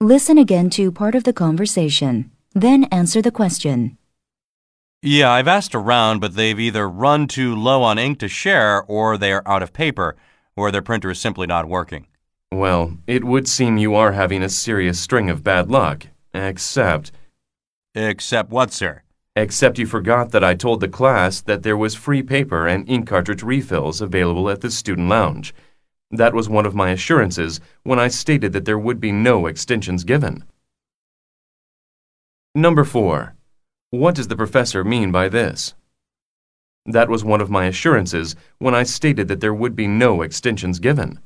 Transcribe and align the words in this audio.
Listen 0.00 0.38
again 0.38 0.70
to 0.70 0.92
part 0.92 1.16
of 1.16 1.24
the 1.24 1.32
conversation, 1.32 2.30
then 2.54 2.84
answer 2.84 3.20
the 3.20 3.32
question. 3.32 3.98
Yeah, 5.02 5.32
I've 5.32 5.48
asked 5.48 5.74
around, 5.74 6.20
but 6.20 6.36
they've 6.36 6.60
either 6.60 6.88
run 6.88 7.26
too 7.26 7.56
low 7.56 7.82
on 7.82 7.98
ink 7.98 8.20
to 8.20 8.28
share, 8.28 8.84
or 8.84 9.18
they 9.18 9.32
are 9.32 9.42
out 9.44 9.60
of 9.60 9.72
paper, 9.72 10.14
or 10.54 10.70
their 10.70 10.82
printer 10.82 11.10
is 11.10 11.18
simply 11.18 11.48
not 11.48 11.66
working. 11.66 12.06
Well, 12.52 12.96
it 13.08 13.24
would 13.24 13.48
seem 13.48 13.76
you 13.76 13.96
are 13.96 14.12
having 14.12 14.40
a 14.40 14.48
serious 14.48 15.00
string 15.00 15.28
of 15.28 15.42
bad 15.42 15.68
luck. 15.68 16.06
Except. 16.32 17.10
Except 17.96 18.50
what, 18.50 18.72
sir? 18.72 19.02
Except 19.34 19.80
you 19.80 19.86
forgot 19.86 20.30
that 20.30 20.44
I 20.44 20.54
told 20.54 20.78
the 20.78 20.86
class 20.86 21.40
that 21.40 21.64
there 21.64 21.76
was 21.76 21.96
free 21.96 22.22
paper 22.22 22.68
and 22.68 22.88
ink 22.88 23.08
cartridge 23.08 23.42
refills 23.42 24.00
available 24.00 24.48
at 24.48 24.60
the 24.60 24.70
student 24.70 25.08
lounge. 25.08 25.52
That 26.10 26.34
was 26.34 26.48
one 26.48 26.64
of 26.64 26.74
my 26.74 26.90
assurances 26.90 27.60
when 27.82 27.98
I 27.98 28.08
stated 28.08 28.52
that 28.54 28.64
there 28.64 28.78
would 28.78 29.00
be 29.00 29.12
no 29.12 29.46
extensions 29.46 30.04
given. 30.04 30.44
Number 32.54 32.84
4. 32.84 33.34
What 33.90 34.14
does 34.14 34.28
the 34.28 34.36
professor 34.36 34.84
mean 34.84 35.12
by 35.12 35.28
this? 35.28 35.74
That 36.86 37.10
was 37.10 37.24
one 37.24 37.42
of 37.42 37.50
my 37.50 37.66
assurances 37.66 38.36
when 38.58 38.74
I 38.74 38.82
stated 38.84 39.28
that 39.28 39.40
there 39.40 39.52
would 39.52 39.76
be 39.76 39.86
no 39.86 40.22
extensions 40.22 40.78
given. 40.78 41.20